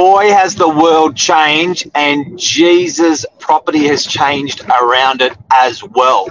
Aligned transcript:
boy, 0.00 0.30
has 0.30 0.54
the 0.54 0.66
world 0.66 1.14
changed, 1.14 1.90
and 1.94 2.38
Jesus' 2.38 3.26
property 3.38 3.86
has 3.86 4.06
changed 4.06 4.64
around 4.80 5.20
it 5.20 5.34
as 5.52 5.84
well. 5.84 6.26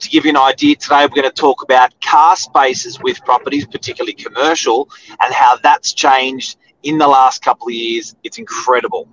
To 0.00 0.08
give 0.10 0.26
you 0.26 0.30
an 0.32 0.36
idea, 0.36 0.76
today 0.76 1.00
we're 1.00 1.22
going 1.22 1.22
to 1.22 1.30
talk 1.30 1.62
about 1.62 1.98
car 2.02 2.36
spaces 2.36 3.00
with 3.00 3.18
properties, 3.24 3.64
particularly 3.64 4.12
commercial, 4.12 4.90
and 5.22 5.32
how 5.32 5.56
that's 5.62 5.94
changed 5.94 6.58
in 6.82 6.98
the 6.98 7.08
last 7.08 7.40
couple 7.42 7.68
of 7.68 7.72
years. 7.72 8.14
It's 8.24 8.36
incredible. 8.36 9.08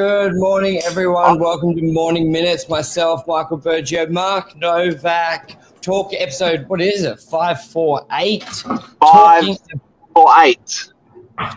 Good 0.00 0.36
morning, 0.36 0.80
everyone. 0.86 1.38
Welcome 1.38 1.76
to 1.76 1.82
Morning 1.82 2.32
Minutes. 2.32 2.70
Myself, 2.70 3.26
Michael 3.26 3.58
Burgio, 3.58 4.10
Mark 4.10 4.56
Novak. 4.56 5.58
Talk 5.82 6.14
episode, 6.14 6.66
what 6.70 6.80
is 6.80 7.02
it? 7.02 7.20
548? 7.20 8.42
Five 8.44 8.80
talking, 8.98 9.58
four 10.14 10.32
eight. 10.40 10.90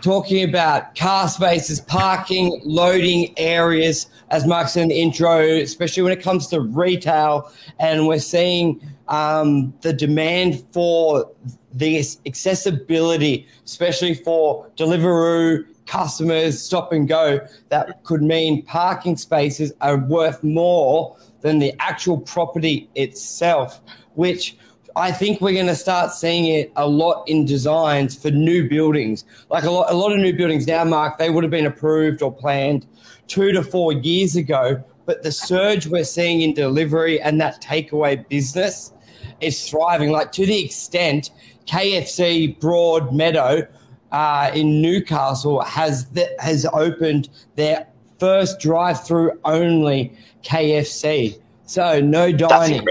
Talking 0.02 0.46
about 0.46 0.94
car 0.94 1.26
spaces, 1.28 1.80
parking, 1.80 2.60
loading 2.66 3.32
areas, 3.38 4.08
as 4.28 4.46
Mark 4.46 4.68
said 4.68 4.82
in 4.82 4.88
the 4.90 5.00
intro, 5.00 5.40
especially 5.40 6.02
when 6.02 6.12
it 6.12 6.20
comes 6.20 6.46
to 6.48 6.60
retail. 6.60 7.50
And 7.78 8.06
we're 8.06 8.18
seeing 8.18 8.78
um, 9.08 9.72
the 9.80 9.94
demand 9.94 10.62
for 10.70 11.30
this 11.72 12.18
accessibility, 12.26 13.48
especially 13.64 14.12
for 14.12 14.68
Deliveroo 14.76 15.64
customers 15.86 16.60
stop 16.60 16.92
and 16.92 17.08
go, 17.08 17.40
that 17.68 18.02
could 18.04 18.22
mean 18.22 18.64
parking 18.64 19.16
spaces 19.16 19.72
are 19.80 19.98
worth 19.98 20.42
more 20.42 21.16
than 21.40 21.58
the 21.58 21.74
actual 21.80 22.18
property 22.18 22.88
itself, 22.94 23.80
which 24.14 24.56
I 24.96 25.10
think 25.10 25.40
we're 25.40 25.54
going 25.54 25.66
to 25.66 25.74
start 25.74 26.12
seeing 26.12 26.46
it 26.46 26.72
a 26.76 26.86
lot 26.86 27.24
in 27.28 27.44
designs 27.44 28.14
for 28.14 28.30
new 28.30 28.68
buildings. 28.68 29.24
Like 29.50 29.64
a 29.64 29.70
lot, 29.70 29.90
a 29.90 29.94
lot 29.94 30.12
of 30.12 30.18
new 30.18 30.32
buildings 30.32 30.66
now, 30.66 30.84
Mark, 30.84 31.18
they 31.18 31.30
would 31.30 31.42
have 31.42 31.50
been 31.50 31.66
approved 31.66 32.22
or 32.22 32.32
planned 32.32 32.86
two 33.26 33.50
to 33.52 33.62
four 33.62 33.92
years 33.92 34.36
ago. 34.36 34.82
But 35.04 35.22
the 35.22 35.32
surge 35.32 35.86
we're 35.86 36.04
seeing 36.04 36.42
in 36.42 36.54
delivery 36.54 37.20
and 37.20 37.40
that 37.40 37.60
takeaway 37.60 38.26
business 38.28 38.92
is 39.40 39.68
thriving. 39.68 40.12
Like 40.12 40.30
to 40.32 40.46
the 40.46 40.64
extent 40.64 41.30
KFC 41.66 42.58
Broadmeadow 42.58 43.66
uh, 44.14 44.48
in 44.54 44.80
Newcastle 44.80 45.60
has 45.62 46.06
has 46.38 46.64
opened 46.72 47.28
their 47.56 47.88
first 48.20 48.60
drive-through 48.60 49.32
only 49.44 50.12
KFC. 50.44 51.40
So 51.66 52.00
no 52.00 52.30
dining. 52.30 52.86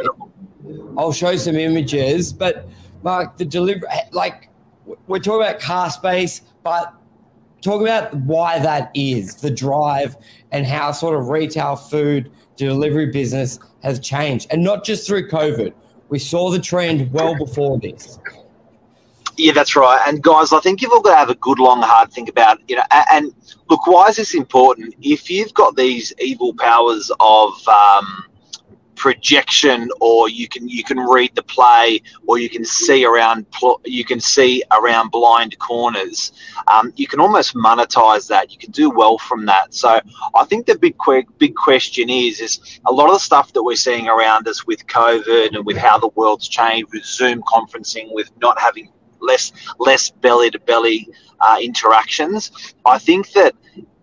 I'll 0.97 1.13
show 1.13 1.38
some 1.38 1.55
images, 1.55 2.33
but 2.33 2.67
Mark, 3.03 3.38
the 3.38 3.45
delivery, 3.45 3.88
like 4.11 4.49
we're 5.07 5.19
talking 5.19 5.47
about 5.47 5.61
car 5.61 5.89
space, 5.89 6.41
but 6.61 6.94
talk 7.61 7.81
about 7.81 8.13
why 8.16 8.59
that 8.59 8.91
is 8.94 9.35
the 9.35 9.49
drive 9.49 10.17
and 10.51 10.66
how 10.66 10.91
sort 10.91 11.17
of 11.17 11.29
retail 11.29 11.77
food 11.77 12.29
delivery 12.57 13.05
business 13.05 13.59
has 13.81 13.97
changed, 13.97 14.47
and 14.51 14.61
not 14.61 14.83
just 14.83 15.07
through 15.07 15.29
COVID. 15.29 15.73
We 16.09 16.19
saw 16.19 16.51
the 16.51 16.59
trend 16.59 17.13
well 17.13 17.33
before 17.38 17.79
this. 17.79 18.19
Yeah, 19.38 19.53
that's 19.53 19.76
right. 19.76 20.02
And 20.08 20.22
guys, 20.22 20.53
I 20.53 20.59
think 20.59 20.81
you've 20.81 20.92
all 20.92 21.02
got 21.02 21.12
to 21.12 21.17
have 21.17 21.30
a 21.30 21.36
good, 21.36 21.59
long, 21.59 21.81
hard 21.81 22.12
think 22.12 22.30
about, 22.30 22.59
you 22.70 22.76
know, 22.76 22.84
and 23.12 23.34
look, 23.70 23.88
why 23.88 24.08
is 24.08 24.17
this 24.17 24.36
important? 24.36 24.94
If 25.02 25.30
you've 25.30 25.53
got 25.53 25.75
these 25.75 26.14
evil 26.20 26.53
powers 26.53 27.12
of 27.19 27.68
um, 27.68 28.25
projection, 28.96 29.90
or 30.00 30.30
you 30.30 30.47
can 30.47 30.69
you 30.69 30.84
can 30.84 31.00
read 31.00 31.34
the 31.35 31.41
play, 31.41 32.02
or 32.28 32.38
you 32.38 32.47
can 32.47 32.63
see 32.63 33.06
around 33.06 33.47
you 33.85 34.06
can 34.06 34.19
see 34.19 34.63
around 34.72 35.09
blind 35.09 35.57
corners, 35.57 36.31
um, 36.68 36.94
you 36.96 37.07
can 37.07 37.19
almost 37.19 37.56
monetize 37.56 38.28
that. 38.28 38.52
You 38.52 38.59
can 38.59 38.72
do 38.72 38.91
well 38.91 39.18
from 39.18 39.47
that. 39.47 39.74
So 39.74 40.00
I 40.36 40.46
think 40.46 40.68
the 40.68 40.78
big 40.78 40.96
big 41.40 41.56
question 41.56 42.07
is 42.09 42.40
is 42.40 42.80
a 42.86 42.94
lot 42.94 43.07
of 43.07 43.13
the 43.13 43.19
stuff 43.19 43.52
that 43.53 43.63
we're 43.63 43.75
seeing 43.75 44.07
around 44.07 44.47
us 44.47 44.68
with 44.68 44.86
COVID 44.86 45.56
and 45.56 45.66
with 45.66 45.78
how 45.78 45.97
the 45.97 46.09
world's 46.09 46.47
changed, 46.47 46.94
with 46.94 47.03
Zoom 47.03 47.41
conferencing, 47.41 48.13
with 48.13 48.30
not 48.40 48.59
having 48.59 48.90
less 49.23 49.51
less 49.79 50.09
belly 50.09 50.51
to 50.51 50.59
belly 50.59 51.07
uh, 51.39 51.57
interactions. 51.61 52.51
I 52.85 53.00
think 53.00 53.31
that 53.34 53.53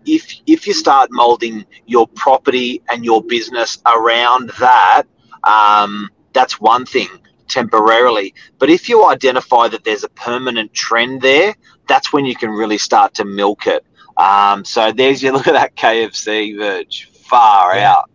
if 0.07 0.35
if 0.47 0.67
you 0.67 0.73
start 0.73 1.11
molding 1.13 1.65
your 1.87 2.07
property 2.09 2.83
and 2.91 3.05
your 3.05 3.23
business 3.23 3.79
around 3.87 4.51
that, 4.59 5.05
um, 5.45 6.09
that's 6.33 6.61
one 6.61 6.87
thing 6.87 7.09
temporarily. 7.49 8.35
But 8.59 8.71
if 8.71 8.89
you 8.89 9.07
identify 9.07 9.69
that 9.69 9.85
there's 9.85 10.05
a 10.05 10.09
permanent 10.11 10.73
trend 10.73 11.21
there, 11.21 11.55
that's 11.89 12.13
when 12.13 12.25
you 12.25 12.37
can 12.37 12.51
really 12.51 12.79
start 12.79 13.15
to 13.15 13.25
milk 13.25 13.67
it. 13.67 13.85
Um, 14.17 14.65
so 14.65 14.93
there's 14.93 15.23
you 15.23 15.33
look 15.37 15.47
at 15.47 15.55
that 15.55 15.77
KFC 15.77 16.57
Burge 16.59 17.11
far 17.13 17.77
yeah. 17.77 17.93
out. 17.93 18.11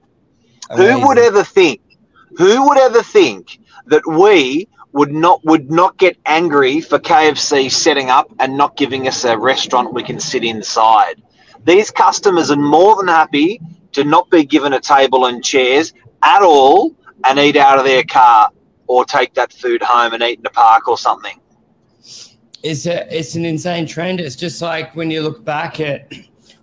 Amazing. 0.69 1.01
Who 1.01 1.07
would 1.07 1.17
ever 1.17 1.43
think? 1.43 1.81
Who 2.37 2.67
would 2.67 2.77
ever 2.77 3.03
think 3.03 3.59
that 3.87 4.05
we 4.07 4.67
would 4.95 5.11
not 5.11 5.43
would 5.43 5.69
not 5.69 5.97
get 5.97 6.17
angry 6.25 6.79
for 6.79 6.97
KFC 6.97 7.69
setting 7.69 8.09
up 8.09 8.33
and 8.39 8.57
not 8.57 8.77
giving 8.77 9.09
us 9.09 9.25
a 9.25 9.37
restaurant 9.37 9.93
we 9.93 10.01
can 10.01 10.21
sit 10.21 10.43
inside. 10.43 11.21
These 11.65 11.91
customers 11.91 12.49
are 12.49 12.55
more 12.55 12.95
than 12.95 13.09
happy 13.09 13.59
to 13.91 14.05
not 14.05 14.29
be 14.29 14.45
given 14.45 14.71
a 14.71 14.79
table 14.79 15.25
and 15.25 15.43
chairs 15.43 15.93
at 16.23 16.41
all 16.41 16.95
and 17.25 17.37
eat 17.37 17.57
out 17.57 17.77
of 17.77 17.83
their 17.83 18.05
car 18.05 18.49
or 18.87 19.03
take 19.03 19.33
that 19.33 19.51
food 19.51 19.83
home 19.83 20.13
and 20.13 20.23
eat 20.23 20.37
in 20.37 20.43
the 20.43 20.49
park 20.49 20.87
or 20.87 20.97
something. 20.97 21.41
It's 22.63 22.85
a 22.85 23.13
it's 23.13 23.35
an 23.35 23.43
insane 23.43 23.87
trend. 23.87 24.21
It's 24.21 24.37
just 24.37 24.61
like 24.61 24.95
when 24.95 25.11
you 25.11 25.21
look 25.23 25.43
back 25.43 25.81
at 25.81 26.09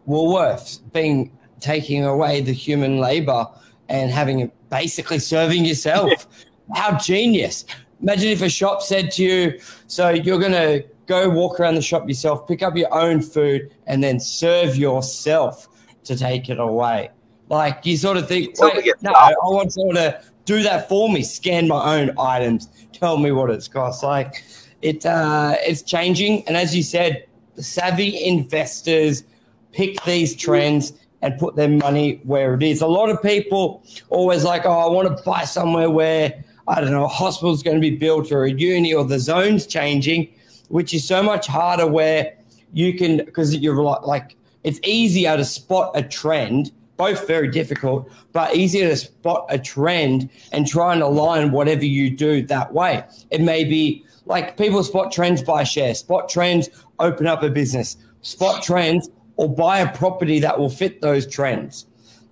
Woolworths 0.08 0.80
being 0.94 1.36
taking 1.60 2.06
away 2.06 2.40
the 2.40 2.52
human 2.52 2.96
labor 2.96 3.46
and 3.90 4.10
having 4.10 4.50
basically 4.70 5.18
serving 5.18 5.66
yourself. 5.66 6.26
How 6.74 6.96
genius. 6.96 7.66
Imagine 8.02 8.30
if 8.30 8.42
a 8.42 8.48
shop 8.48 8.82
said 8.82 9.12
to 9.12 9.22
you, 9.22 9.60
so 9.86 10.10
you're 10.10 10.40
going 10.40 10.52
to 10.52 10.84
go 11.06 11.28
walk 11.28 11.60
around 11.60 11.76
the 11.76 11.82
shop 11.82 12.08
yourself, 12.08 12.48
pick 12.48 12.62
up 12.62 12.76
your 12.76 12.92
own 12.92 13.22
food, 13.22 13.72
and 13.86 14.02
then 14.02 14.18
serve 14.18 14.76
yourself 14.76 15.68
to 16.04 16.16
take 16.16 16.48
it 16.50 16.58
away. 16.58 17.10
Like 17.48 17.86
you 17.86 17.96
sort 17.96 18.16
of 18.16 18.26
think, 18.26 18.58
wait, 18.58 18.92
no, 19.02 19.12
I 19.12 19.34
want 19.44 19.72
someone 19.72 19.96
to 19.96 20.20
do 20.44 20.62
that 20.64 20.88
for 20.88 21.08
me, 21.08 21.22
scan 21.22 21.68
my 21.68 22.00
own 22.00 22.10
items, 22.18 22.68
tell 22.92 23.18
me 23.18 23.30
what 23.30 23.50
it's 23.50 23.68
cost. 23.68 24.02
Like 24.02 24.42
it, 24.80 25.06
uh, 25.06 25.54
it's 25.60 25.82
changing. 25.82 26.46
And 26.48 26.56
as 26.56 26.74
you 26.74 26.82
said, 26.82 27.26
savvy 27.56 28.24
investors 28.24 29.24
pick 29.72 30.02
these 30.04 30.34
trends 30.34 30.94
and 31.20 31.38
put 31.38 31.54
their 31.54 31.68
money 31.68 32.20
where 32.24 32.54
it 32.54 32.62
is. 32.64 32.80
A 32.80 32.86
lot 32.86 33.10
of 33.10 33.22
people 33.22 33.84
always 34.08 34.42
like, 34.42 34.66
oh, 34.66 34.72
I 34.72 34.90
want 34.90 35.16
to 35.16 35.22
buy 35.22 35.44
somewhere 35.44 35.88
where 35.88 36.42
I 36.72 36.80
don't 36.80 36.90
know, 36.90 37.04
a 37.04 37.08
hospital's 37.08 37.62
going 37.62 37.76
to 37.76 37.80
be 37.80 37.94
built 37.94 38.32
or 38.32 38.44
a 38.44 38.50
uni 38.50 38.94
or 38.94 39.04
the 39.04 39.18
zone's 39.18 39.66
changing, 39.66 40.32
which 40.68 40.94
is 40.94 41.06
so 41.06 41.22
much 41.22 41.46
harder 41.46 41.86
where 41.86 42.34
you 42.72 42.94
can, 42.94 43.18
because 43.18 43.54
you're 43.54 43.76
like, 43.76 44.36
it's 44.64 44.80
easier 44.82 45.36
to 45.36 45.44
spot 45.44 45.92
a 45.94 46.02
trend, 46.02 46.72
both 46.96 47.26
very 47.26 47.48
difficult, 47.48 48.10
but 48.32 48.56
easier 48.56 48.88
to 48.88 48.96
spot 48.96 49.44
a 49.50 49.58
trend 49.58 50.30
and 50.52 50.66
try 50.66 50.94
and 50.94 51.02
align 51.02 51.50
whatever 51.50 51.84
you 51.84 52.08
do 52.08 52.40
that 52.46 52.72
way. 52.72 53.04
It 53.30 53.42
may 53.42 53.64
be 53.64 54.06
like 54.24 54.56
people 54.56 54.82
spot 54.82 55.12
trends, 55.12 55.42
buy 55.42 55.64
shares, 55.64 55.98
spot 55.98 56.30
trends, 56.30 56.70
open 56.98 57.26
up 57.26 57.42
a 57.42 57.50
business, 57.50 57.98
spot 58.22 58.62
trends, 58.62 59.10
or 59.36 59.54
buy 59.54 59.80
a 59.80 59.92
property 59.92 60.40
that 60.40 60.58
will 60.58 60.70
fit 60.70 61.02
those 61.02 61.26
trends. 61.26 61.84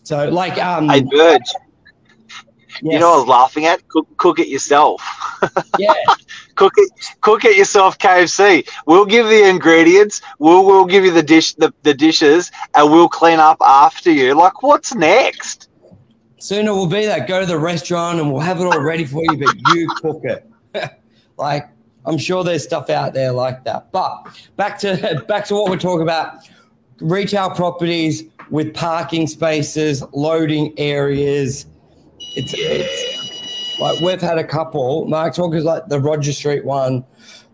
So, 0.04 0.30
like, 0.30 0.56
um, 0.56 0.88
hey, 0.88 1.02
Burge, 1.02 1.42
Yes. 2.82 2.94
You 2.94 2.98
know, 3.00 3.14
I 3.14 3.16
was 3.18 3.26
laughing 3.26 3.66
at 3.66 3.86
cook, 3.88 4.08
cook 4.16 4.38
it 4.38 4.48
yourself. 4.48 5.02
Yeah, 5.78 5.94
cook 6.56 6.74
it, 6.76 6.92
cook 7.22 7.46
it 7.46 7.56
yourself. 7.56 7.96
KFC. 7.98 8.68
We'll 8.86 9.06
give 9.06 9.26
the 9.26 9.48
ingredients. 9.48 10.20
We'll 10.38 10.66
we'll 10.66 10.84
give 10.84 11.02
you 11.06 11.10
the 11.10 11.22
dish, 11.22 11.54
the, 11.54 11.72
the 11.82 11.94
dishes, 11.94 12.50
and 12.74 12.90
we'll 12.90 13.08
clean 13.08 13.38
up 13.38 13.56
after 13.62 14.10
you. 14.10 14.34
Like, 14.34 14.62
what's 14.62 14.94
next? 14.94 15.70
Sooner 16.38 16.74
we'll 16.74 16.86
be 16.86 17.06
that. 17.06 17.26
Go 17.26 17.40
to 17.40 17.46
the 17.46 17.58
restaurant 17.58 18.20
and 18.20 18.30
we'll 18.30 18.42
have 18.42 18.60
it 18.60 18.64
all 18.64 18.80
ready 18.82 19.06
for 19.06 19.22
you, 19.22 19.38
but 19.38 19.74
you 19.74 19.88
cook 19.96 20.22
it. 20.24 20.50
like, 21.38 21.70
I'm 22.04 22.18
sure 22.18 22.44
there's 22.44 22.64
stuff 22.64 22.90
out 22.90 23.14
there 23.14 23.32
like 23.32 23.64
that. 23.64 23.90
But 23.92 24.26
back 24.56 24.78
to 24.80 25.24
back 25.26 25.46
to 25.46 25.54
what 25.54 25.70
we're 25.70 25.78
talking 25.78 26.02
about: 26.02 26.50
retail 27.00 27.48
properties 27.48 28.24
with 28.50 28.74
parking 28.74 29.26
spaces, 29.26 30.02
loading 30.12 30.74
areas 30.78 31.64
it's, 32.36 32.54
it's 32.56 33.78
like 33.80 34.00
we've 34.00 34.20
had 34.20 34.38
a 34.38 34.44
couple. 34.44 35.06
Mark 35.06 35.34
Talker's 35.34 35.64
like 35.64 35.86
the 35.88 36.00
Roger 36.00 36.32
Street 36.32 36.64
one. 36.64 37.04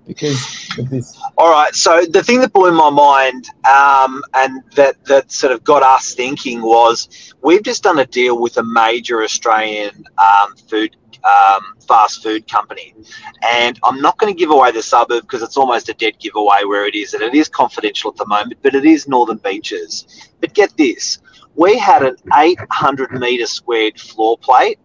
because 0.06 0.68
of 0.78 0.88
this. 0.88 1.18
All 1.36 1.50
right. 1.50 1.74
So 1.74 2.04
the 2.06 2.22
thing 2.22 2.40
that 2.40 2.52
blew 2.52 2.72
my 2.72 2.90
mind 2.90 3.48
um, 3.70 4.22
and 4.34 4.62
that, 4.76 5.04
that 5.06 5.30
sort 5.32 5.52
of 5.52 5.64
got 5.64 5.82
us 5.82 6.14
thinking 6.14 6.62
was 6.62 7.34
we've 7.42 7.62
just 7.62 7.82
done 7.82 7.98
a 7.98 8.06
deal 8.06 8.40
with 8.40 8.56
a 8.56 8.62
major 8.62 9.22
Australian 9.22 10.04
um, 10.18 10.56
food 10.56 10.96
um, 11.24 11.74
fast 11.88 12.22
food 12.22 12.48
company. 12.48 12.94
And 13.42 13.80
I'm 13.82 14.00
not 14.00 14.16
going 14.18 14.32
to 14.32 14.38
give 14.38 14.50
away 14.50 14.70
the 14.70 14.82
suburb 14.82 15.22
because 15.22 15.42
it's 15.42 15.56
almost 15.56 15.88
a 15.88 15.94
dead 15.94 16.18
giveaway 16.20 16.62
where 16.64 16.86
it 16.86 16.94
is. 16.94 17.14
And 17.14 17.22
it 17.22 17.34
is 17.34 17.48
confidential 17.48 18.10
at 18.10 18.16
the 18.16 18.26
moment, 18.26 18.60
but 18.62 18.76
it 18.76 18.84
is 18.84 19.08
Northern 19.08 19.38
Beaches. 19.38 20.30
But 20.40 20.54
get 20.54 20.76
this 20.76 21.18
we 21.56 21.78
had 21.78 22.02
an 22.02 22.16
800 22.36 23.12
metre 23.12 23.46
squared 23.46 23.98
floor 23.98 24.38
plate. 24.38 24.78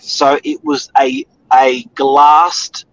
So 0.00 0.38
it 0.44 0.62
was 0.62 0.90
a, 1.00 1.26
a 1.52 1.84
glassed 1.94 2.84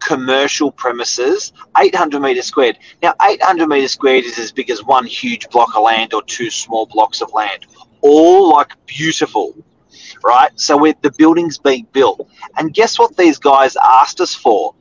commercial 0.00 0.72
premises, 0.72 1.52
800 1.78 2.20
metres 2.20 2.46
squared. 2.46 2.78
Now, 3.02 3.14
800 3.22 3.68
metres 3.68 3.92
squared 3.92 4.24
is 4.24 4.38
as 4.38 4.50
big 4.50 4.70
as 4.70 4.82
one 4.82 5.06
huge 5.06 5.48
block 5.50 5.76
of 5.76 5.82
land 5.82 6.14
or 6.14 6.22
two 6.22 6.50
small 6.50 6.86
blocks 6.86 7.20
of 7.20 7.32
land, 7.32 7.66
all 8.00 8.50
like 8.50 8.72
beautiful, 8.86 9.54
right? 10.24 10.50
So 10.58 10.92
the 11.02 11.12
building's 11.16 11.58
being 11.58 11.86
built. 11.92 12.28
And 12.56 12.74
guess 12.74 12.98
what 12.98 13.16
these 13.16 13.38
guys 13.38 13.76
asked 13.84 14.20
us 14.20 14.34
for? 14.34 14.74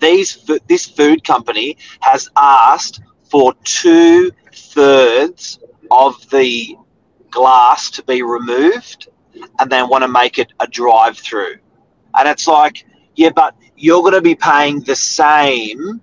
These, 0.00 0.50
this 0.66 0.86
food 0.86 1.24
company 1.24 1.76
has 2.00 2.28
asked 2.36 3.00
for 3.30 3.54
two 3.64 4.32
thirds 4.52 5.58
of 5.90 6.28
the 6.30 6.76
glass 7.30 7.90
to 7.90 8.02
be 8.04 8.22
removed 8.22 9.08
and 9.58 9.70
they 9.70 9.82
want 9.82 10.02
to 10.02 10.08
make 10.08 10.38
it 10.38 10.52
a 10.60 10.66
drive 10.66 11.18
through. 11.18 11.56
And 12.16 12.28
it's 12.28 12.46
like, 12.46 12.86
yeah, 13.16 13.30
but 13.30 13.56
you're 13.76 14.02
going 14.02 14.14
to 14.14 14.20
be 14.20 14.34
paying 14.34 14.80
the 14.80 14.96
same 14.96 16.00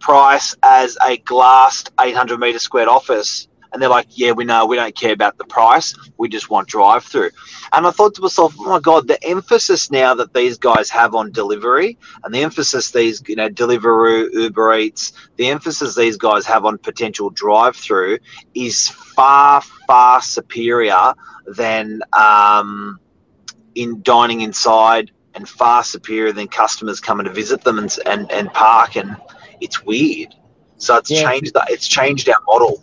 price 0.00 0.54
as 0.62 0.96
a 1.06 1.18
glassed 1.18 1.90
800 2.00 2.38
meter 2.38 2.58
squared 2.58 2.88
office 2.88 3.47
and 3.72 3.80
they're 3.80 3.88
like, 3.88 4.06
yeah, 4.10 4.32
we 4.32 4.44
know, 4.44 4.66
we 4.66 4.76
don't 4.76 4.94
care 4.94 5.12
about 5.12 5.38
the 5.38 5.44
price, 5.44 5.94
we 6.16 6.28
just 6.28 6.50
want 6.50 6.68
drive 6.68 7.04
through. 7.04 7.30
And 7.72 7.86
I 7.86 7.90
thought 7.90 8.14
to 8.14 8.22
myself, 8.22 8.54
oh 8.58 8.68
my 8.68 8.80
God, 8.80 9.08
the 9.08 9.22
emphasis 9.24 9.90
now 9.90 10.14
that 10.14 10.34
these 10.34 10.58
guys 10.58 10.88
have 10.90 11.14
on 11.14 11.32
delivery 11.32 11.98
and 12.24 12.34
the 12.34 12.42
emphasis 12.42 12.90
these, 12.90 13.22
you 13.26 13.36
know, 13.36 13.48
Deliveroo, 13.48 14.32
Uber 14.32 14.74
Eats, 14.74 15.12
the 15.36 15.48
emphasis 15.48 15.94
these 15.94 16.16
guys 16.16 16.46
have 16.46 16.64
on 16.64 16.78
potential 16.78 17.30
drive 17.30 17.76
through 17.76 18.18
is 18.54 18.88
far, 18.88 19.60
far 19.86 20.22
superior 20.22 21.14
than 21.46 22.00
um, 22.12 22.98
in 23.74 24.02
dining 24.02 24.40
inside 24.42 25.10
and 25.34 25.48
far 25.48 25.84
superior 25.84 26.32
than 26.32 26.48
customers 26.48 27.00
coming 27.00 27.24
to 27.24 27.32
visit 27.32 27.62
them 27.62 27.78
and, 27.78 27.96
and, 28.06 28.30
and 28.32 28.52
park. 28.52 28.96
And 28.96 29.16
it's 29.60 29.84
weird. 29.84 30.34
So 30.78 30.96
it's 30.96 31.10
yeah. 31.10 31.30
changed 31.30 31.54
that. 31.54 31.70
It's 31.70 31.86
changed 31.86 32.28
our 32.28 32.40
model. 32.46 32.82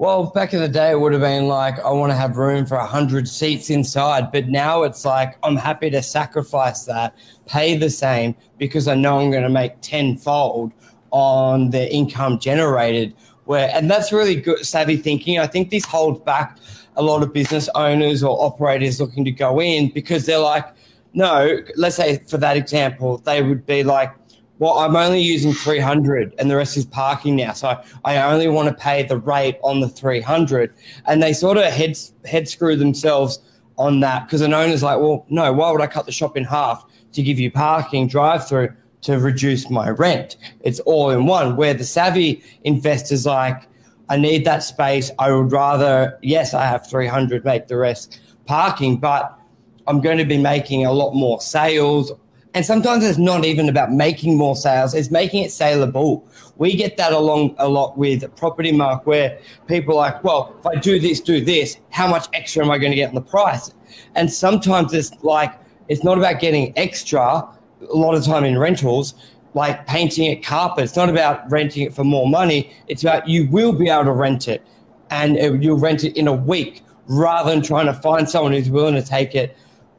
Well, 0.00 0.30
back 0.30 0.54
in 0.54 0.60
the 0.60 0.68
day, 0.68 0.92
it 0.92 0.98
would 0.98 1.12
have 1.12 1.20
been 1.20 1.46
like, 1.46 1.78
I 1.80 1.90
want 1.90 2.10
to 2.10 2.16
have 2.16 2.38
room 2.38 2.64
for 2.64 2.78
100 2.78 3.28
seats 3.28 3.68
inside. 3.68 4.32
But 4.32 4.48
now 4.48 4.82
it's 4.82 5.04
like, 5.04 5.36
I'm 5.42 5.56
happy 5.56 5.90
to 5.90 6.02
sacrifice 6.02 6.86
that, 6.86 7.14
pay 7.44 7.76
the 7.76 7.90
same, 7.90 8.34
because 8.56 8.88
I 8.88 8.94
know 8.94 9.18
I'm 9.18 9.30
going 9.30 9.42
to 9.42 9.50
make 9.50 9.78
tenfold 9.82 10.72
on 11.10 11.68
the 11.68 11.92
income 11.92 12.38
generated. 12.38 13.14
Where, 13.44 13.70
and 13.74 13.90
that's 13.90 14.10
really 14.10 14.36
good, 14.36 14.64
savvy 14.64 14.96
thinking. 14.96 15.38
I 15.38 15.46
think 15.46 15.68
this 15.68 15.84
holds 15.84 16.20
back 16.20 16.56
a 16.96 17.02
lot 17.02 17.22
of 17.22 17.34
business 17.34 17.68
owners 17.74 18.22
or 18.22 18.42
operators 18.42 19.02
looking 19.02 19.26
to 19.26 19.30
go 19.30 19.60
in 19.60 19.90
because 19.92 20.24
they're 20.24 20.38
like, 20.38 20.64
no, 21.12 21.58
let's 21.76 21.96
say 21.96 22.22
for 22.26 22.38
that 22.38 22.56
example, 22.56 23.18
they 23.18 23.42
would 23.42 23.66
be 23.66 23.84
like, 23.84 24.14
well, 24.60 24.78
I'm 24.78 24.94
only 24.94 25.22
using 25.22 25.54
300 25.54 26.34
and 26.38 26.50
the 26.50 26.54
rest 26.54 26.76
is 26.76 26.84
parking 26.84 27.34
now. 27.34 27.54
So 27.54 27.82
I 28.04 28.18
only 28.18 28.46
want 28.46 28.68
to 28.68 28.74
pay 28.74 29.02
the 29.02 29.16
rate 29.16 29.58
on 29.62 29.80
the 29.80 29.88
300. 29.88 30.74
And 31.06 31.22
they 31.22 31.32
sort 31.32 31.56
of 31.56 31.64
head, 31.64 31.98
head 32.26 32.46
screw 32.46 32.76
themselves 32.76 33.40
on 33.78 34.00
that 34.00 34.26
because 34.26 34.42
an 34.42 34.52
owner's 34.52 34.82
like, 34.82 35.00
well, 35.00 35.24
no, 35.30 35.50
why 35.54 35.72
would 35.72 35.80
I 35.80 35.86
cut 35.86 36.04
the 36.04 36.12
shop 36.12 36.36
in 36.36 36.44
half 36.44 36.84
to 37.12 37.22
give 37.22 37.40
you 37.40 37.50
parking 37.50 38.06
drive 38.06 38.46
through 38.46 38.68
to 39.00 39.18
reduce 39.18 39.70
my 39.70 39.88
rent? 39.88 40.36
It's 40.60 40.80
all 40.80 41.08
in 41.08 41.24
one. 41.24 41.56
Where 41.56 41.72
the 41.72 41.84
savvy 41.84 42.44
investor's 42.64 43.24
like, 43.24 43.66
I 44.10 44.18
need 44.18 44.44
that 44.44 44.62
space. 44.62 45.10
I 45.18 45.32
would 45.32 45.52
rather, 45.52 46.18
yes, 46.20 46.52
I 46.52 46.66
have 46.66 46.86
300, 46.86 47.46
make 47.46 47.68
the 47.68 47.78
rest 47.78 48.20
parking, 48.44 48.98
but 48.98 49.38
I'm 49.86 50.02
going 50.02 50.18
to 50.18 50.26
be 50.26 50.36
making 50.36 50.84
a 50.84 50.92
lot 50.92 51.14
more 51.14 51.40
sales 51.40 52.12
and 52.54 52.66
sometimes 52.66 53.04
it's 53.04 53.18
not 53.18 53.44
even 53.44 53.68
about 53.68 53.92
making 53.92 54.36
more 54.36 54.56
sales, 54.56 54.92
it's 54.92 55.10
making 55.10 55.44
it 55.44 55.52
saleable. 55.52 56.26
We 56.56 56.74
get 56.74 56.96
that 56.96 57.12
along 57.12 57.54
a 57.58 57.68
lot 57.68 57.96
with 57.96 58.34
property 58.36 58.72
mark 58.72 59.06
where 59.06 59.38
people 59.68 59.94
are 59.94 60.10
like, 60.10 60.24
well, 60.24 60.54
if 60.58 60.66
I 60.66 60.74
do 60.74 60.98
this, 60.98 61.20
do 61.20 61.44
this, 61.44 61.78
how 61.90 62.08
much 62.08 62.26
extra 62.32 62.64
am 62.64 62.70
I 62.70 62.78
going 62.78 62.90
to 62.90 62.96
get 62.96 63.08
on 63.08 63.14
the 63.14 63.20
price? 63.20 63.72
And 64.16 64.32
sometimes 64.32 64.92
it's 64.92 65.12
like, 65.22 65.54
it's 65.88 66.02
not 66.02 66.18
about 66.18 66.40
getting 66.40 66.76
extra 66.76 67.48
a 67.88 67.96
lot 67.96 68.14
of 68.14 68.24
time 68.24 68.44
in 68.44 68.58
rentals, 68.58 69.14
like 69.54 69.86
painting 69.86 70.30
it 70.30 70.44
carpet. 70.44 70.84
It's 70.84 70.96
not 70.96 71.08
about 71.08 71.48
renting 71.50 71.84
it 71.84 71.94
for 71.94 72.04
more 72.04 72.28
money. 72.28 72.72
It's 72.88 73.02
about 73.02 73.28
you 73.28 73.48
will 73.48 73.72
be 73.72 73.88
able 73.88 74.04
to 74.04 74.12
rent 74.12 74.48
it 74.48 74.62
and 75.10 75.38
uh, 75.38 75.52
you'll 75.54 75.78
rent 75.78 76.04
it 76.04 76.16
in 76.16 76.28
a 76.28 76.32
week 76.32 76.82
rather 77.06 77.50
than 77.50 77.62
trying 77.62 77.86
to 77.86 77.94
find 77.94 78.28
someone 78.28 78.52
who's 78.52 78.70
willing 78.70 78.94
to 78.94 79.02
take 79.02 79.34
it 79.34 79.56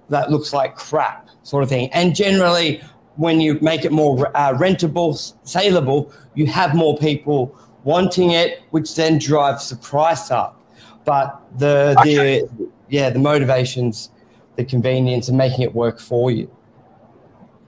that 0.10 0.30
looks 0.30 0.54
like 0.54 0.76
crap 0.76 1.21
sort 1.44 1.64
of 1.64 1.70
thing. 1.70 1.90
And 1.94 2.16
generally, 2.16 2.82
when 3.16 3.40
you 3.40 3.60
make 3.62 3.86
it 3.86 3.92
more 3.92 4.28
uh, 4.36 4.54
rentable, 4.54 5.34
saleable, 5.44 6.12
you 6.36 6.48
have 6.48 6.76
more 6.76 6.98
people 6.98 7.56
wanting 7.84 8.32
it, 8.32 8.62
which 8.72 8.96
then 8.96 9.18
drives 9.18 9.70
the 9.70 9.76
price 9.76 10.32
up. 10.32 10.62
But 11.06 11.42
the 11.58 11.96
okay. 12.00 12.42
the 12.42 12.70
yeah, 12.90 13.10
the 13.10 13.20
motivations, 13.20 14.12
the 14.56 14.66
convenience, 14.66 15.30
and 15.30 15.38
making 15.38 15.62
it 15.62 15.74
work 15.74 16.00
for 16.00 16.32
you. 16.32 16.50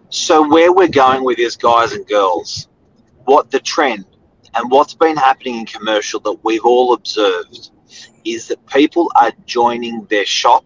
So 0.09 0.47
where 0.47 0.71
we're 0.71 0.89
going 0.89 1.23
with 1.23 1.37
this, 1.37 1.55
guys 1.55 1.93
and 1.93 2.05
girls, 2.07 2.67
what 3.25 3.49
the 3.49 3.59
trend 3.59 4.05
and 4.53 4.69
what's 4.69 4.93
been 4.93 5.17
happening 5.17 5.55
in 5.55 5.65
commercial 5.65 6.19
that 6.19 6.37
we've 6.43 6.65
all 6.65 6.93
observed 6.93 7.71
is 8.23 8.47
that 8.47 8.65
people 8.67 9.11
are 9.15 9.31
joining 9.45 10.05
their 10.05 10.25
shop 10.25 10.65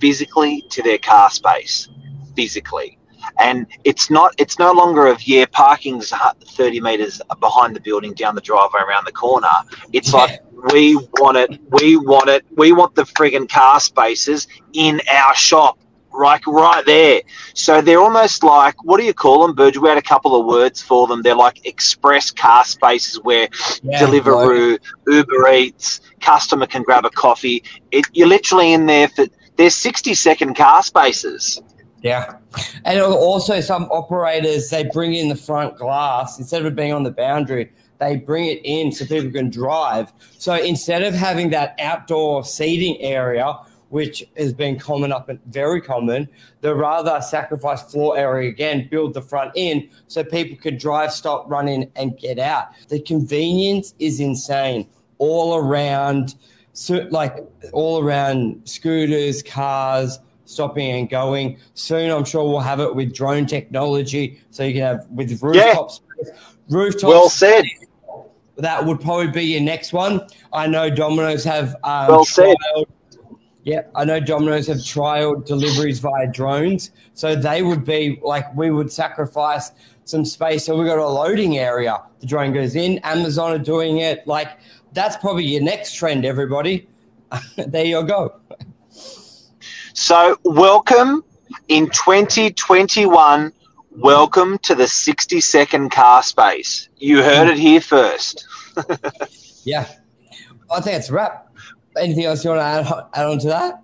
physically 0.00 0.62
to 0.70 0.82
their 0.82 0.98
car 0.98 1.30
space, 1.30 1.88
physically. 2.36 2.98
And 3.38 3.66
it's 3.84 4.10
not. 4.10 4.34
It's 4.38 4.58
no 4.58 4.72
longer 4.72 5.06
of 5.06 5.26
yeah, 5.26 5.46
parking's 5.46 6.12
thirty 6.56 6.80
meters 6.80 7.20
behind 7.40 7.76
the 7.76 7.80
building, 7.80 8.14
down 8.14 8.34
the 8.34 8.40
driveway, 8.40 8.80
around 8.80 9.06
the 9.06 9.12
corner. 9.12 9.48
It's 9.92 10.12
yeah. 10.12 10.18
like 10.18 10.40
we 10.72 10.96
want 10.96 11.36
it. 11.36 11.60
We 11.70 11.96
want 11.96 12.30
it. 12.30 12.44
We 12.56 12.72
want 12.72 12.94
the 12.94 13.04
friggin' 13.04 13.48
car 13.48 13.80
spaces 13.80 14.48
in 14.72 15.00
our 15.10 15.34
shop 15.34 15.78
right, 16.12 16.44
right 16.46 16.84
there. 16.84 17.22
So 17.54 17.80
they're 17.80 18.00
almost 18.00 18.42
like 18.42 18.82
what 18.84 18.98
do 18.98 19.04
you 19.04 19.14
call 19.14 19.46
them, 19.46 19.54
Burge? 19.54 19.78
We 19.78 19.88
had 19.88 19.98
a 19.98 20.02
couple 20.02 20.38
of 20.38 20.46
words 20.46 20.82
for 20.82 21.06
them. 21.06 21.22
They're 21.22 21.34
like 21.34 21.66
express 21.66 22.30
car 22.30 22.64
spaces 22.64 23.22
where 23.22 23.48
yeah, 23.82 24.00
Deliveroo. 24.00 24.78
Uber 25.06 25.52
Eats, 25.52 26.00
customer 26.20 26.66
can 26.66 26.82
grab 26.82 27.04
a 27.04 27.10
coffee. 27.10 27.62
It, 27.90 28.06
you're 28.12 28.28
literally 28.28 28.72
in 28.72 28.86
there 28.86 29.08
for 29.08 29.26
there's 29.58 29.74
60 29.74 30.14
second 30.14 30.54
car 30.54 30.82
spaces. 30.82 31.60
Yeah. 32.00 32.36
And 32.84 33.00
also, 33.00 33.60
some 33.60 33.84
operators, 33.90 34.70
they 34.70 34.84
bring 34.84 35.14
in 35.14 35.28
the 35.28 35.36
front 35.36 35.76
glass 35.76 36.38
instead 36.38 36.64
of 36.64 36.74
being 36.76 36.92
on 36.92 37.02
the 37.02 37.10
boundary, 37.10 37.72
they 37.98 38.16
bring 38.16 38.46
it 38.46 38.60
in 38.62 38.92
so 38.92 39.04
people 39.04 39.32
can 39.32 39.50
drive. 39.50 40.12
So 40.38 40.54
instead 40.54 41.02
of 41.02 41.12
having 41.12 41.50
that 41.50 41.74
outdoor 41.80 42.44
seating 42.44 43.00
area, 43.02 43.52
which 43.88 44.22
has 44.36 44.52
been 44.52 44.78
common 44.78 45.10
up 45.10 45.28
and 45.28 45.40
very 45.46 45.80
common, 45.80 46.28
they 46.60 46.72
rather 46.72 47.20
sacrifice 47.20 47.82
floor 47.82 48.16
area 48.16 48.48
again, 48.50 48.86
build 48.88 49.14
the 49.14 49.22
front 49.22 49.50
in 49.56 49.88
so 50.06 50.22
people 50.22 50.56
can 50.56 50.78
drive, 50.78 51.12
stop, 51.12 51.50
run 51.50 51.66
in, 51.66 51.90
and 51.96 52.16
get 52.16 52.38
out. 52.38 52.68
The 52.88 53.00
convenience 53.00 53.94
is 53.98 54.20
insane 54.20 54.88
all 55.18 55.56
around 55.56 56.36
so, 56.78 57.08
like 57.10 57.44
all 57.72 58.00
around 58.00 58.60
scooters, 58.64 59.42
cars, 59.42 60.20
stopping 60.44 60.92
and 60.92 61.10
going. 61.10 61.58
Soon, 61.74 62.08
I'm 62.08 62.24
sure 62.24 62.48
we'll 62.48 62.60
have 62.60 62.78
it 62.78 62.94
with 62.94 63.12
drone 63.12 63.46
technology, 63.46 64.40
so 64.50 64.62
you 64.62 64.74
can 64.74 64.82
have 64.82 65.06
with 65.10 65.42
rooftops. 65.42 66.02
Yeah. 66.22 66.32
Rooftops. 66.70 67.02
Well 67.02 67.28
said. 67.28 67.64
That 68.58 68.84
would 68.86 69.00
probably 69.00 69.26
be 69.26 69.42
your 69.42 69.60
next 69.60 69.92
one. 69.92 70.20
I 70.52 70.68
know 70.68 70.88
Domino's 70.88 71.42
have 71.42 71.74
um, 71.82 72.08
well 72.08 72.24
said. 72.24 72.54
Yeah, 73.64 73.82
I 73.96 74.04
know 74.04 74.20
Domino's 74.20 74.68
have 74.68 74.78
trialed 74.78 75.46
deliveries 75.46 75.98
via 75.98 76.30
drones, 76.30 76.92
so 77.12 77.34
they 77.34 77.62
would 77.62 77.84
be 77.84 78.20
like 78.22 78.54
we 78.56 78.70
would 78.70 78.92
sacrifice 78.92 79.72
some 80.04 80.24
space. 80.24 80.64
So 80.64 80.78
we 80.78 80.84
got 80.86 80.98
a 80.98 81.06
loading 81.06 81.58
area. 81.58 82.02
The 82.20 82.26
drone 82.26 82.52
goes 82.52 82.76
in. 82.76 82.98
Amazon 82.98 83.52
are 83.52 83.62
doing 83.62 83.98
it. 83.98 84.26
Like 84.26 84.58
that's 84.92 85.16
probably 85.16 85.44
your 85.44 85.62
next 85.62 85.94
trend, 85.94 86.24
everybody. 86.24 86.88
there 87.56 87.84
you 87.84 88.02
go. 88.04 88.40
So, 89.94 90.38
welcome 90.44 91.24
in 91.68 91.86
2021. 91.90 93.52
Welcome 93.92 94.58
to 94.58 94.74
the 94.74 94.86
60 94.86 95.40
second 95.40 95.90
car 95.90 96.22
space. 96.22 96.88
You 96.98 97.22
heard 97.22 97.48
it 97.48 97.58
here 97.58 97.80
first. 97.80 98.46
yeah. 99.64 99.88
I 100.70 100.80
think 100.80 100.98
it's 100.98 101.08
a 101.08 101.12
wrap. 101.12 101.52
Anything 101.96 102.24
else 102.24 102.44
you 102.44 102.50
want 102.50 102.60
to 102.60 102.64
add, 102.64 103.04
add 103.14 103.26
on 103.26 103.38
to 103.40 103.48
that? 103.48 103.82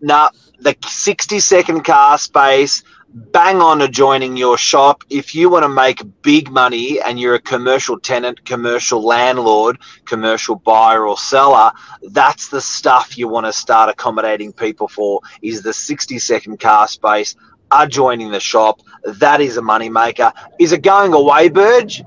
Nah, 0.00 0.30
the 0.58 0.76
60 0.84 1.38
second 1.38 1.84
car 1.84 2.18
space 2.18 2.82
bang 3.14 3.60
on 3.60 3.82
adjoining 3.82 4.36
your 4.36 4.56
shop. 4.56 5.04
If 5.10 5.34
you 5.34 5.50
want 5.50 5.64
to 5.64 5.68
make 5.68 6.02
big 6.22 6.50
money 6.50 7.00
and 7.00 7.20
you're 7.20 7.34
a 7.34 7.40
commercial 7.40 7.98
tenant, 7.98 8.44
commercial 8.44 9.02
landlord, 9.02 9.78
commercial 10.04 10.56
buyer 10.56 11.06
or 11.06 11.16
seller, 11.16 11.72
that's 12.10 12.48
the 12.48 12.60
stuff 12.60 13.18
you 13.18 13.28
want 13.28 13.46
to 13.46 13.52
start 13.52 13.90
accommodating 13.90 14.52
people 14.52 14.88
for 14.88 15.20
is 15.42 15.62
the 15.62 15.72
60 15.72 16.18
second 16.18 16.60
car 16.60 16.88
space 16.88 17.36
adjoining 17.70 18.30
the 18.30 18.40
shop. 18.40 18.80
That 19.04 19.40
is 19.40 19.56
a 19.56 19.62
moneymaker. 19.62 20.32
Is 20.58 20.72
it 20.72 20.82
going 20.82 21.12
away, 21.12 21.48
Burge? 21.48 22.02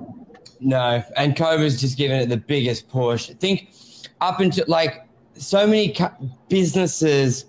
No, 0.59 1.03
and 1.15 1.35
COVID's 1.35 1.79
just 1.79 1.97
given 1.97 2.19
it 2.19 2.29
the 2.29 2.37
biggest 2.37 2.89
push. 2.89 3.29
I 3.29 3.33
think 3.33 3.69
up 4.21 4.41
into 4.41 4.63
like 4.67 5.07
so 5.35 5.67
many 5.67 5.95
businesses 6.49 7.45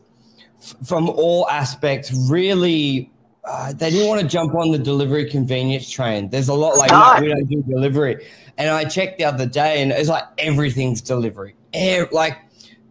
from 0.85 1.09
all 1.09 1.49
aspects 1.49 2.13
really 2.29 3.13
uh, 3.47 3.73
they 3.73 3.91
didn't 3.91 4.09
want 4.09 4.21
to 4.21 4.27
jump 4.27 4.55
on 4.55 4.73
the 4.73 4.79
delivery 4.79 5.25
convenience 5.31 5.89
train. 5.89 6.29
There's 6.29 6.49
a 6.49 6.55
lot 6.55 6.77
like 6.77 6.91
no. 6.91 7.17
we 7.21 7.29
don't 7.29 7.47
do 7.47 7.63
delivery. 7.63 8.27
And 8.59 8.69
I 8.71 8.85
checked 8.85 9.19
the 9.19 9.25
other 9.25 9.47
day, 9.47 9.83
and 9.83 9.93
it's 9.93 10.09
like 10.09 10.25
everything's 10.39 11.01
delivery. 11.01 11.55
Air, 11.73 12.09
like 12.11 12.39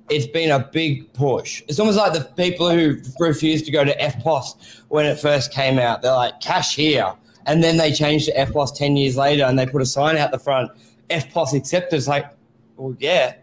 it's 0.10 0.28
been 0.28 0.52
a 0.52 0.60
big 0.60 1.12
push. 1.14 1.62
It's 1.68 1.80
almost 1.80 1.98
like 1.98 2.14
the 2.14 2.22
people 2.22 2.70
who 2.70 2.98
refused 3.20 3.66
to 3.66 3.72
go 3.72 3.84
to 3.84 3.96
EFTPOS 3.98 4.84
when 4.88 5.06
it 5.06 5.20
first 5.20 5.52
came 5.52 5.78
out. 5.78 6.02
They're 6.02 6.14
like 6.14 6.40
cash 6.40 6.76
here, 6.76 7.14
and 7.46 7.62
then 7.62 7.76
they 7.76 7.92
changed 7.92 8.28
to 8.28 8.34
EFTPOS 8.34 8.76
ten 8.76 8.96
years 8.96 9.18
later, 9.18 9.44
and 9.44 9.60
they 9.60 9.66
put 9.66 9.82
a 9.82 9.86
sign 9.86 10.16
out 10.16 10.32
the 10.32 10.40
front, 10.40 10.72
EFTPOS 11.10 11.54
accepted. 11.54 11.98
It's 11.98 12.08
like, 12.08 12.32
well, 12.78 12.96
yeah. 13.00 13.36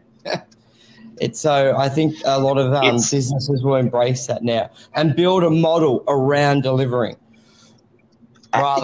It's 1.22 1.38
so 1.38 1.76
I 1.76 1.88
think 1.88 2.16
a 2.24 2.40
lot 2.40 2.58
of 2.58 2.74
um, 2.74 2.96
businesses 2.96 3.62
will 3.62 3.76
embrace 3.76 4.26
that 4.26 4.42
now 4.42 4.70
and 4.94 5.14
build 5.14 5.44
a 5.44 5.50
model 5.50 6.02
around 6.08 6.62
delivering. 6.62 7.16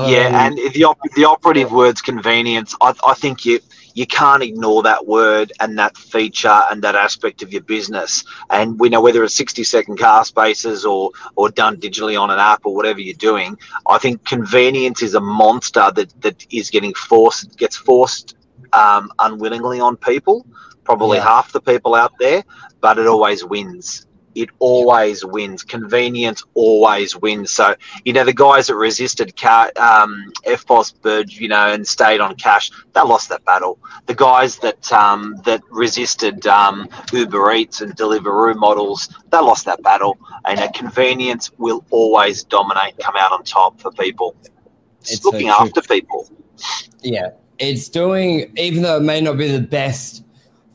yeah, 0.08 0.30
than, 0.30 0.58
and 0.58 0.72
the 0.72 0.84
op- 0.84 1.12
the 1.16 1.24
operative 1.24 1.72
word's 1.72 2.00
convenience. 2.00 2.76
I, 2.80 2.94
I 3.04 3.14
think 3.14 3.44
you 3.44 3.58
you 3.94 4.06
can't 4.06 4.44
ignore 4.44 4.84
that 4.84 5.08
word 5.08 5.52
and 5.58 5.76
that 5.80 5.96
feature 5.96 6.60
and 6.70 6.82
that 6.82 6.94
aspect 6.94 7.42
of 7.42 7.52
your 7.52 7.62
business. 7.62 8.22
And 8.50 8.78
we 8.78 8.88
know 8.88 9.00
whether 9.00 9.24
it's 9.24 9.34
60 9.34 9.64
second 9.64 9.98
car 9.98 10.24
spaces 10.24 10.84
or, 10.84 11.10
or 11.34 11.48
done 11.48 11.78
digitally 11.78 12.20
on 12.20 12.30
an 12.30 12.38
app 12.38 12.64
or 12.64 12.76
whatever 12.76 13.00
you're 13.00 13.14
doing, 13.14 13.58
I 13.88 13.98
think 13.98 14.24
convenience 14.24 15.02
is 15.02 15.14
a 15.14 15.20
monster 15.20 15.90
that, 15.96 16.20
that 16.20 16.46
is 16.52 16.70
getting 16.70 16.94
forced, 16.94 17.58
gets 17.58 17.76
forced 17.76 18.36
um, 18.72 19.10
unwillingly 19.18 19.80
on 19.80 19.96
people 19.96 20.46
probably 20.88 21.18
yeah. 21.18 21.24
half 21.24 21.52
the 21.52 21.60
people 21.60 21.94
out 21.94 22.14
there, 22.18 22.42
but 22.80 22.98
it 22.98 23.06
always 23.06 23.44
wins. 23.44 24.06
It 24.34 24.48
always 24.58 25.22
wins. 25.22 25.62
Convenience 25.62 26.42
always 26.54 27.14
wins. 27.14 27.50
So, 27.50 27.74
you 28.06 28.14
know, 28.14 28.24
the 28.24 28.32
guys 28.32 28.68
that 28.68 28.76
resisted 28.76 29.36
car, 29.36 29.70
um, 29.76 30.32
EFTPOS 30.46 31.02
Burge, 31.02 31.38
you 31.38 31.48
know, 31.48 31.70
and 31.74 31.86
stayed 31.86 32.20
on 32.20 32.36
cash, 32.36 32.70
they 32.94 33.02
lost 33.02 33.28
that 33.28 33.44
battle. 33.44 33.78
The 34.06 34.14
guys 34.14 34.56
that 34.60 34.90
um, 34.90 35.36
that 35.44 35.60
resisted 35.70 36.46
um, 36.46 36.88
Uber 37.12 37.52
Eats 37.52 37.82
and 37.82 37.94
Deliveroo 37.94 38.56
models, 38.56 39.10
they 39.30 39.38
lost 39.38 39.66
that 39.66 39.82
battle. 39.82 40.16
And 40.46 40.58
uh, 40.58 40.70
convenience 40.72 41.50
will 41.58 41.84
always 41.90 42.44
dominate, 42.44 42.96
come 42.98 43.16
out 43.18 43.32
on 43.32 43.44
top 43.44 43.78
for 43.78 43.90
people. 43.92 44.34
It's, 45.02 45.12
it's 45.12 45.24
looking 45.26 45.48
so 45.48 45.54
after 45.60 45.82
people. 45.82 46.30
Yeah, 47.02 47.30
it's 47.58 47.90
doing, 47.90 48.56
even 48.56 48.82
though 48.84 48.96
it 48.96 49.02
may 49.02 49.20
not 49.20 49.36
be 49.36 49.52
the 49.52 49.60
best 49.60 50.22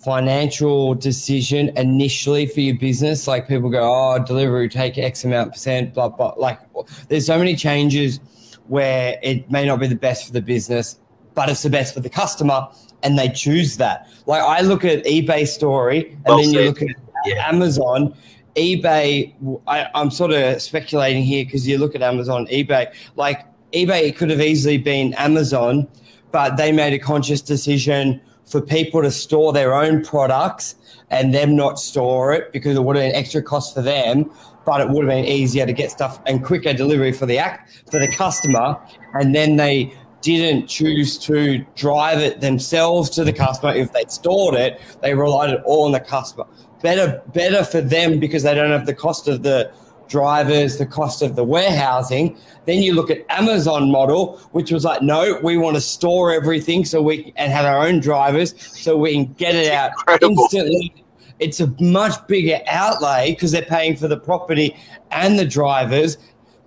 financial 0.03 0.93
decision 0.95 1.72
initially 1.77 2.45
for 2.45 2.62
your 2.62 2.77
business. 2.77 3.27
Like 3.27 3.48
people 3.48 3.69
go, 3.69 3.81
oh, 3.81 4.24
delivery 4.24 4.69
take 4.69 4.98
X 4.98 5.24
amount 5.24 5.53
percent, 5.53 5.93
blah, 5.93 6.10
blah. 6.10 6.33
Like 6.38 6.60
there's 7.07 7.25
so 7.25 7.38
many 7.38 7.55
changes 7.55 8.19
where 8.67 9.19
it 9.24 9.50
may 9.51 9.65
not 9.65 9.79
be 9.79 9.88
the 9.88 9.95
best 9.95 10.27
for 10.27 10.33
the 10.33 10.41
business, 10.41 11.00
but 11.33 11.50
it's 11.50 11.63
the 11.63 11.69
best 11.69 11.93
for 11.93 12.00
the 12.00 12.10
customer. 12.10 12.67
And 13.03 13.19
they 13.19 13.29
choose 13.29 13.77
that. 13.77 14.07
Like 14.25 14.41
I 14.41 14.62
look 14.62 14.86
at 14.86 15.03
eBay 15.05 15.48
story 15.48 16.12
and 16.12 16.24
well 16.25 16.38
then 16.38 16.53
you 16.53 16.62
look 16.62 16.81
at 16.81 16.89
yeah. 17.25 17.48
Amazon. 17.48 18.15
eBay, 18.55 19.33
I, 19.67 19.88
I'm 19.95 20.12
sort 20.12 20.31
of 20.31 20.62
speculating 20.62 21.24
here 21.24 21.43
because 21.43 21.67
you 21.67 21.77
look 21.77 21.95
at 21.95 22.01
Amazon, 22.01 22.48
eBay, 22.48 22.93
like 23.15 23.45
eBay 23.74 24.15
could 24.15 24.29
have 24.29 24.41
easily 24.41 24.77
been 24.77 25.13
Amazon, 25.15 25.88
but 26.31 26.55
they 26.55 26.72
made 26.72 26.93
a 26.93 27.00
conscious 27.00 27.41
decision 27.41 28.22
for 28.45 28.62
people 28.62 29.01
to 29.01 29.12
store 29.12 29.53
their 29.53 29.73
own 29.73 30.03
products 30.03 30.75
and 31.09 31.33
them 31.33 31.55
not 31.55 31.79
store 31.79 32.33
it 32.33 32.51
because 32.51 32.75
it 32.75 32.83
would 32.83 32.95
have 32.95 33.03
been 33.03 33.15
extra 33.15 33.41
cost 33.41 33.73
for 33.73 33.81
them, 33.81 34.29
but 34.65 34.81
it 34.81 34.89
would 34.89 35.05
have 35.05 35.09
been 35.09 35.25
easier 35.25 35.65
to 35.65 35.73
get 35.73 35.91
stuff 35.91 36.19
and 36.25 36.43
quicker 36.43 36.73
delivery 36.73 37.12
for 37.12 37.25
the 37.25 37.38
act 37.38 37.83
for 37.91 38.00
the 38.00 38.07
customer. 38.07 38.77
And 39.13 39.35
then 39.35 39.55
they 39.55 39.93
didn't 40.21 40.67
choose 40.67 41.17
to 41.19 41.59
drive 41.75 42.19
it 42.19 42.39
themselves 42.41 43.09
to 43.12 43.23
the 43.23 43.33
customer. 43.33 43.73
If 43.73 43.91
they 43.91 44.05
stored 44.07 44.55
it, 44.55 44.81
they 45.01 45.13
relied 45.13 45.51
it 45.51 45.62
all 45.65 45.85
on 45.85 45.91
the 45.91 46.00
customer. 46.00 46.45
Better, 46.81 47.21
better 47.33 47.63
for 47.63 47.81
them 47.81 48.19
because 48.19 48.43
they 48.43 48.53
don't 48.53 48.71
have 48.71 48.85
the 48.85 48.93
cost 48.93 49.27
of 49.27 49.43
the 49.43 49.71
drivers, 50.07 50.77
the 50.77 50.86
cost 50.86 51.22
of 51.22 51.36
the 51.36 51.43
warehousing. 51.43 52.38
Then 52.65 52.81
you 52.81 52.93
look 52.93 53.10
at 53.10 53.25
Amazon 53.29 53.91
model, 53.91 54.38
which 54.51 54.72
was 54.72 54.86
like, 54.86 55.01
no, 55.01 55.39
we 55.43 55.57
want 55.57 55.75
to 55.75 55.81
store 55.81 56.31
everything 56.31 56.86
so 56.86 57.01
we 57.01 57.33
and 57.36 57.51
have 57.51 57.65
our 57.65 57.86
own 57.86 58.00
drivers 58.00 58.53
so 58.79 58.98
we 58.98 59.13
can 59.13 59.33
get 59.33 59.55
it 59.55 59.72
out 59.72 59.91
Incredible. 59.91 60.43
instantly. 60.43 60.93
It's 61.39 61.60
a 61.60 61.67
much 61.81 62.25
bigger 62.27 62.60
outlay 62.67 63.31
because 63.31 63.51
they're 63.51 63.63
paying 63.63 63.95
for 63.95 64.07
the 64.07 64.17
property 64.17 64.77
and 65.12 65.38
the 65.38 65.45
drivers, 65.45 66.17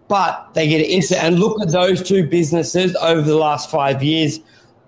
but 0.09 0.52
they 0.55 0.69
get 0.69 0.81
it 0.81 0.90
instant. 0.90 1.23
And 1.23 1.38
look 1.38 1.61
at 1.62 1.69
those 1.71 2.02
two 2.02 2.26
businesses 2.26 2.95
over 2.97 3.23
the 3.23 3.37
last 3.37 3.71
five 3.71 4.02
years. 4.02 4.40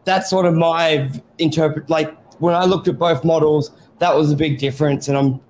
That's 0.04 0.28
sort 0.28 0.46
of 0.46 0.54
my 0.54 1.10
interpret. 1.38 1.88
Like 1.88 2.14
when 2.40 2.54
I 2.54 2.64
looked 2.64 2.88
at 2.88 2.98
both 2.98 3.24
models, 3.24 3.70
that 3.98 4.14
was 4.14 4.30
a 4.32 4.36
big 4.36 4.58
difference. 4.58 5.08
And 5.08 5.16
I'm 5.16 5.40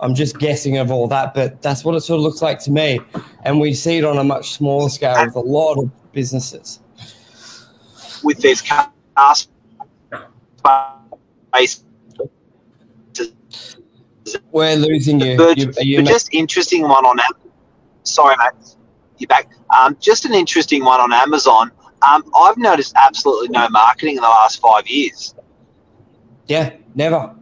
I'm 0.00 0.14
just 0.14 0.38
guessing 0.38 0.76
of 0.78 0.90
all 0.90 1.08
that, 1.08 1.32
but 1.34 1.62
that's 1.62 1.84
what 1.84 1.94
it 1.94 2.00
sort 2.00 2.18
of 2.18 2.24
looks 2.24 2.42
like 2.42 2.58
to 2.60 2.70
me. 2.70 3.00
And 3.44 3.58
we 3.58 3.72
see 3.72 3.98
it 3.98 4.04
on 4.04 4.18
a 4.18 4.24
much 4.24 4.52
smaller 4.52 4.88
scale 4.88 5.24
with 5.24 5.34
a 5.34 5.40
lot 5.40 5.78
of 5.78 5.90
businesses. 6.12 6.80
With 8.22 8.38
this 8.38 8.60
space. 11.56 11.84
We're 14.50 14.76
losing 14.76 15.20
you. 15.20 15.54
you, 15.54 15.72
you 15.80 16.02
just 16.02 16.34
interesting 16.34 16.82
one 16.82 17.06
on 17.06 17.16
that. 17.16 17.32
Sorry, 18.02 18.36
mate. 18.36 18.76
You're 19.18 19.28
back. 19.28 19.50
Um, 19.74 19.96
just 20.00 20.24
an 20.24 20.34
interesting 20.34 20.84
one 20.84 21.00
on 21.00 21.12
Amazon. 21.12 21.70
Um, 22.06 22.24
I've 22.36 22.58
noticed 22.58 22.94
absolutely 22.96 23.48
no 23.48 23.68
marketing 23.70 24.16
in 24.16 24.22
the 24.22 24.28
last 24.28 24.60
five 24.60 24.86
years. 24.86 25.34
Yeah, 26.46 26.74
never. 26.94 27.34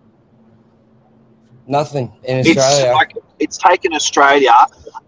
Nothing 1.67 2.13
in 2.25 2.41
Australia. 2.41 2.87
It's, 2.87 2.95
like, 2.95 3.13
it's 3.39 3.59
taken 3.59 3.95
Australia. 3.95 4.55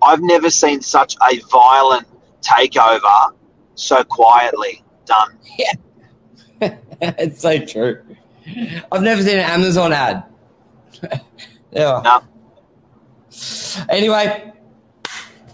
I've 0.02 0.22
never 0.22 0.50
seen 0.50 0.80
such 0.80 1.16
a 1.30 1.38
violent 1.50 2.06
takeover 2.40 3.34
so 3.74 4.02
quietly 4.04 4.82
done. 5.04 5.38
Yeah, 5.58 6.76
it's 7.00 7.40
so 7.40 7.58
true. 7.58 8.02
I've 8.92 9.02
never 9.02 9.22
seen 9.22 9.38
an 9.38 9.50
Amazon 9.50 9.92
ad. 9.92 10.24
yeah. 11.72 12.00
No. 12.04 12.22
Anyway, 13.88 14.52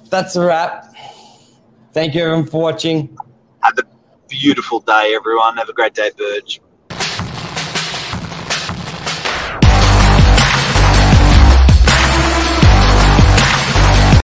that's 0.09 0.37
a 0.37 0.45
wrap. 0.45 0.95
Thank 1.93 2.15
you 2.15 2.23
everyone 2.23 2.47
for 2.47 2.63
watching. 2.63 3.17
Have 3.63 3.79
a 3.79 3.83
beautiful 4.29 4.81
day, 4.81 5.15
everyone. 5.15 5.57
Have 5.57 5.69
a 5.69 5.73
great 5.73 5.95
day, 5.95 6.11
Burge. 6.17 6.61